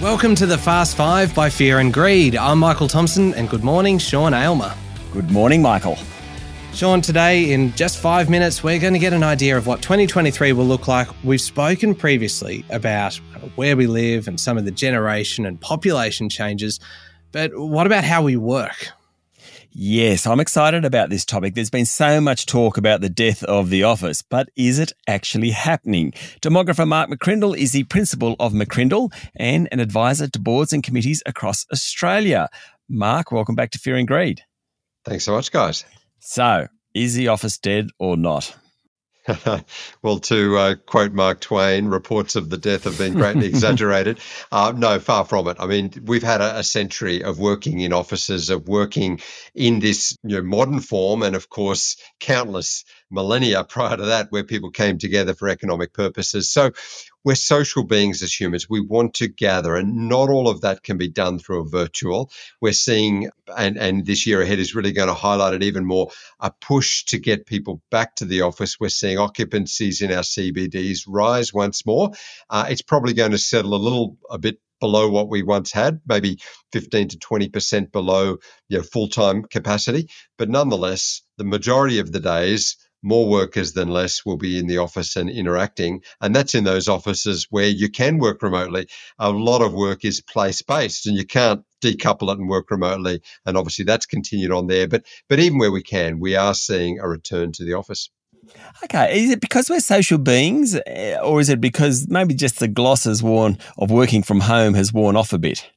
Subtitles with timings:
[0.00, 2.34] Welcome to the Fast Five by Fear and Greed.
[2.34, 4.74] I'm Michael Thomson, and good morning, Sean Aylmer.
[5.12, 5.98] Good morning, Michael.
[6.72, 10.54] Sean, today in just five minutes, we're going to get an idea of what 2023
[10.54, 11.06] will look like.
[11.22, 13.16] We've spoken previously about
[13.56, 16.80] where we live and some of the generation and population changes,
[17.30, 18.88] but what about how we work?
[19.72, 21.54] Yes, I'm excited about this topic.
[21.54, 25.50] There's been so much talk about the death of the office, but is it actually
[25.50, 26.10] happening?
[26.42, 31.22] Demographer Mark McCrindle is the principal of McCrindle and an advisor to boards and committees
[31.24, 32.48] across Australia.
[32.88, 34.42] Mark, welcome back to Fear and Greed.
[35.04, 35.84] Thanks so much, guys.
[36.18, 38.56] So, is the office dead or not?
[40.02, 44.18] well, to uh, quote Mark Twain, reports of the death have been greatly exaggerated.
[44.50, 45.56] Uh, no, far from it.
[45.60, 49.20] I mean, we've had a, a, century of working in offices, of working
[49.54, 54.44] in this you know, modern form, and of course, countless millennia prior to that where
[54.44, 56.50] people came together for economic purposes.
[56.50, 56.70] So
[57.24, 58.68] we're social beings as humans.
[58.68, 62.30] We want to gather, and not all of that can be done through a virtual.
[62.60, 66.10] We're seeing, and, and this year ahead is really going to highlight it even more,
[66.40, 68.78] a push to get people back to the office.
[68.80, 72.12] We're seeing occupancies in our CBDs rise once more.
[72.48, 76.00] Uh, it's probably going to settle a little a bit below what we once had,
[76.06, 76.38] maybe
[76.72, 80.08] 15 to 20% below you know, full time capacity.
[80.38, 84.78] But nonetheless, the majority of the days, more workers than less will be in the
[84.78, 86.02] office and interacting.
[86.20, 88.88] And that's in those offices where you can work remotely.
[89.18, 93.22] A lot of work is place based and you can't decouple it and work remotely.
[93.46, 94.88] And obviously that's continued on there.
[94.88, 98.10] But but even where we can, we are seeing a return to the office.
[98.84, 102.68] Okay, is it because we're social beings, eh, or is it because maybe just the
[102.68, 105.70] gloss has worn of working from home has worn off a bit?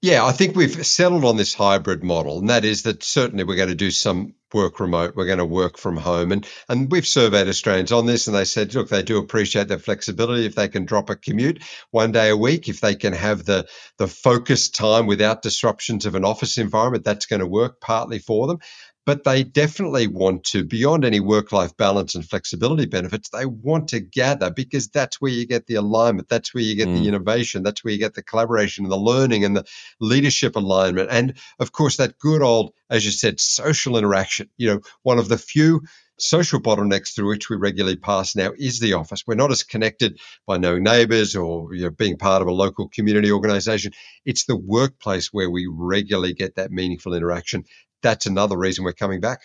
[0.00, 3.56] Yeah, I think we've settled on this hybrid model, and that is that certainly we're
[3.56, 5.14] going to do some work remote.
[5.16, 8.44] We're going to work from home, and and we've surveyed Australians on this, and they
[8.44, 12.30] said, look, they do appreciate the flexibility if they can drop a commute one day
[12.30, 13.66] a week, if they can have the
[13.98, 18.46] the focused time without disruptions of an office environment, that's going to work partly for
[18.46, 18.58] them
[19.08, 23.88] but they definitely want to, beyond any work life balance and flexibility benefits, they want
[23.88, 26.98] to gather because that's where you get the alignment, that's where you get mm.
[26.98, 29.64] the innovation, that's where you get the collaboration and the learning and the
[29.98, 31.08] leadership alignment.
[31.10, 34.50] And of course, that good old, as you said, social interaction.
[34.58, 35.80] You know, one of the few
[36.18, 39.24] social bottlenecks through which we regularly pass now is the office.
[39.26, 42.88] We're not as connected by knowing neighbours or you know, being part of a local
[42.88, 43.92] community organisation.
[44.24, 47.64] It's the workplace where we regularly get that meaningful interaction
[48.02, 49.42] that's another reason we're coming back.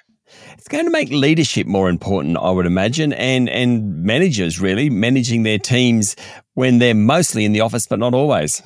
[0.53, 5.43] It's going to make leadership more important, I would imagine, and and managers really managing
[5.43, 6.15] their teams
[6.53, 8.61] when they're mostly in the office, but not always.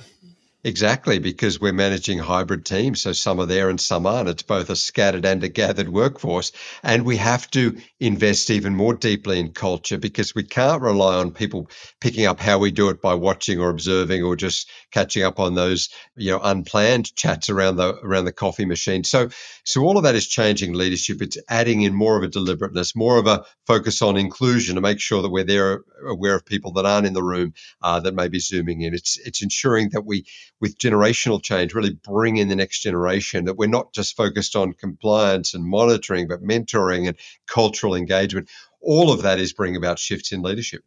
[0.63, 3.01] Exactly, because we're managing hybrid teams.
[3.01, 4.28] So some are there and some aren't.
[4.28, 6.51] It's both a scattered and a gathered workforce.
[6.84, 11.31] And we have to invest even more deeply in culture because we can't rely on
[11.31, 11.69] people
[12.01, 15.53] picking up how we do it by watching or observing or just catching up on
[15.53, 19.03] those, you know, unplanned chats around the around the coffee machine.
[19.06, 19.29] So
[19.63, 21.22] so all of that is changing leadership.
[21.22, 25.00] It's adding in more of a deliberateness, more of a focus on inclusion to make
[25.00, 28.28] sure that we're there aware of people that aren't in the room uh, that may
[28.28, 28.94] be zooming in.
[28.94, 30.25] It's it's ensuring that we
[30.59, 34.73] with generational change, really bring in the next generation, that we're not just focused on
[34.73, 38.50] compliance and monitoring, but mentoring and cultural engagement.
[38.81, 40.84] All of that is bringing about shifts in leadership.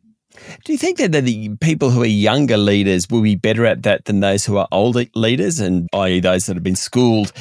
[0.64, 4.04] Do you think that the people who are younger leaders will be better at that
[4.04, 7.32] than those who are older leaders, and i.e., those that have been schooled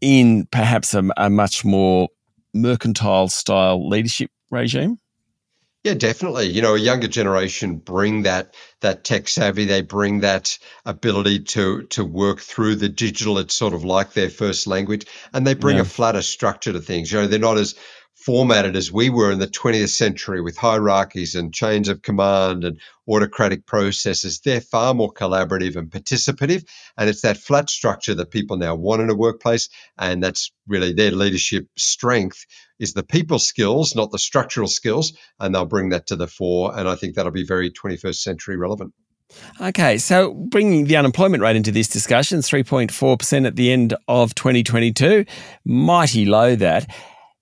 [0.00, 2.08] in perhaps a, a much more
[2.54, 4.98] mercantile style leadership regime?
[5.88, 6.48] Yeah, definitely.
[6.48, 9.64] You know, a younger generation bring that that tech savvy.
[9.64, 13.38] They bring that ability to to work through the digital.
[13.38, 15.82] It's sort of like their first language, and they bring yeah.
[15.82, 17.10] a flatter structure to things.
[17.10, 17.74] You know, they're not as
[18.18, 22.80] formatted as we were in the 20th century with hierarchies and chains of command and
[23.08, 24.40] autocratic processes.
[24.40, 26.64] They're far more collaborative and participative.
[26.96, 29.68] And it's that flat structure that people now want in a workplace.
[29.96, 32.44] And that's really their leadership strength
[32.78, 35.12] is the people skills, not the structural skills.
[35.38, 36.76] And they'll bring that to the fore.
[36.76, 38.94] And I think that'll be very 21st century relevant.
[39.60, 45.24] Okay, so bringing the unemployment rate into this discussion, 3.4% at the end of 2022,
[45.64, 46.90] mighty low that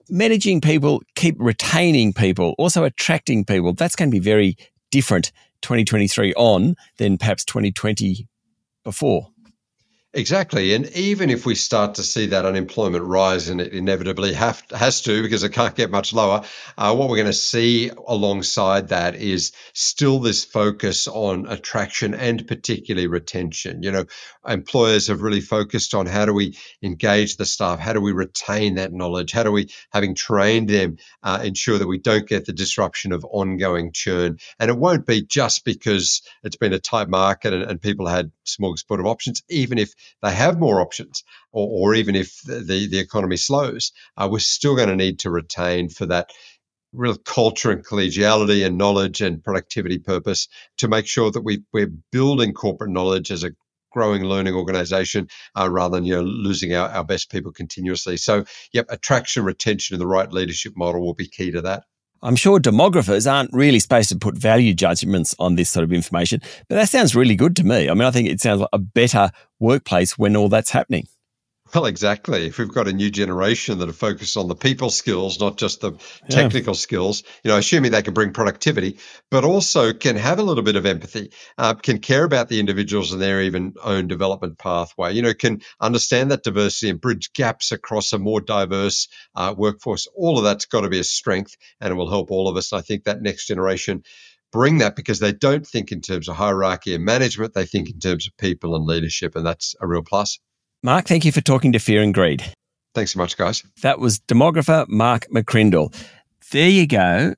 [0.09, 3.73] managing people, keep retaining people, also attracting people.
[3.73, 4.57] That's going to be very
[4.91, 5.31] different
[5.61, 8.27] 2023 on than perhaps 2020
[8.83, 9.27] before.
[10.13, 10.73] Exactly.
[10.73, 15.01] And even if we start to see that unemployment rise, and it inevitably have, has
[15.01, 16.43] to because it can't get much lower,
[16.77, 22.47] uh, what we're going to see alongside that is still this focus on attraction and
[22.47, 23.83] particularly retention.
[23.83, 24.05] You know,
[24.47, 27.77] employers have really focused on how do we engage the staff?
[27.77, 29.33] How do we retain that knowledge?
[29.33, 33.23] How do we, having trained them, uh, ensure that we don't get the disruption of
[33.25, 34.39] ongoing churn?
[34.57, 38.31] And it won't be just because it's been a tight market and, and people had
[38.47, 42.99] smorgasbord of options, even if they have more options, or, or even if the, the
[42.99, 46.31] economy slows, uh, we're still going to need to retain for that
[46.93, 50.47] real culture and collegiality and knowledge and productivity purpose
[50.77, 53.51] to make sure that we, we're building corporate knowledge as a
[53.91, 55.27] growing learning organization
[55.57, 58.17] uh, rather than you know losing our, our best people continuously.
[58.17, 61.83] So yep attraction retention and the right leadership model will be key to that
[62.23, 66.41] I'm sure demographers aren't really supposed to put value judgments on this sort of information,
[66.67, 67.89] but that sounds really good to me.
[67.89, 71.07] I mean, I think it sounds like a better workplace when all that's happening.
[71.73, 72.47] Well, exactly.
[72.47, 75.81] If we've got a new generation that are focused on the people skills, not just
[75.81, 75.93] the
[76.29, 76.79] technical yeah.
[76.79, 78.99] skills, you know, assuming they can bring productivity,
[79.29, 83.11] but also can have a little bit of empathy, uh, can care about the individuals
[83.11, 87.71] and their even own development pathway, you know, can understand that diversity and bridge gaps
[87.71, 90.07] across a more diverse uh, workforce.
[90.15, 92.71] All of that's got to be a strength and it will help all of us.
[92.71, 94.03] I think that next generation
[94.51, 97.99] bring that because they don't think in terms of hierarchy and management, they think in
[97.99, 100.39] terms of people and leadership, and that's a real plus.
[100.83, 102.43] Mark, thank you for talking to Fear and Greed.
[102.93, 103.63] Thanks so much, guys.
[103.81, 105.93] That was demographer Mark McCrindle.
[106.51, 107.35] There you go.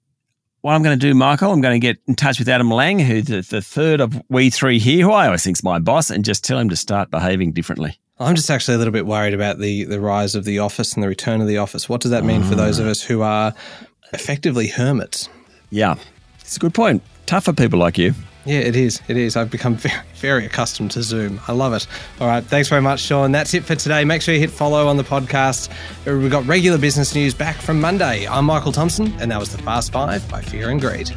[0.62, 3.00] What I'm going to do, Michael, I'm going to get in touch with Adam Lang,
[3.00, 6.26] who's the, the third of we three here, who I always think's my boss, and
[6.26, 7.98] just tell him to start behaving differently.
[8.20, 11.02] I'm just actually a little bit worried about the the rise of the office and
[11.02, 11.88] the return of the office.
[11.88, 13.54] What does that mean for those of us who are
[14.12, 15.30] effectively hermits?
[15.70, 15.96] Yeah,
[16.42, 17.02] it's a good point.
[17.26, 18.14] Tough for people like you.
[18.50, 19.00] Yeah, it is.
[19.08, 19.36] It is.
[19.36, 21.40] I've become very, very accustomed to Zoom.
[21.48, 21.86] I love it.
[22.20, 22.44] All right.
[22.44, 23.32] Thanks very much, Sean.
[23.32, 24.04] That's it for today.
[24.04, 25.70] Make sure you hit follow on the podcast.
[26.08, 28.28] We've got regular business news back from Monday.
[28.28, 31.12] I'm Michael Thomson, and that was the Fast Five by Fear and Greed.